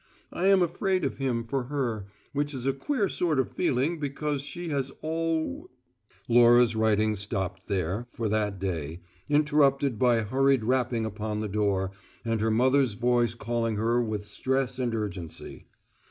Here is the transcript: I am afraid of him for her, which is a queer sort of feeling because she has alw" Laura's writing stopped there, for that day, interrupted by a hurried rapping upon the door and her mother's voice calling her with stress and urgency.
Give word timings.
I 0.33 0.47
am 0.47 0.63
afraid 0.63 1.05
of 1.05 1.17
him 1.19 1.43
for 1.43 1.65
her, 1.65 2.07
which 2.33 2.55
is 2.55 2.65
a 2.65 2.73
queer 2.73 3.07
sort 3.07 3.37
of 3.37 3.51
feeling 3.53 3.99
because 3.99 4.41
she 4.41 4.69
has 4.69 4.91
alw" 5.03 5.65
Laura's 6.27 6.75
writing 6.75 7.15
stopped 7.15 7.67
there, 7.67 8.07
for 8.11 8.27
that 8.27 8.57
day, 8.57 9.01
interrupted 9.29 9.99
by 9.99 10.15
a 10.15 10.23
hurried 10.23 10.63
rapping 10.63 11.05
upon 11.05 11.39
the 11.41 11.47
door 11.47 11.91
and 12.25 12.41
her 12.41 12.49
mother's 12.49 12.95
voice 12.95 13.35
calling 13.35 13.75
her 13.75 14.01
with 14.01 14.25
stress 14.25 14.79
and 14.79 14.95
urgency. 14.95 15.67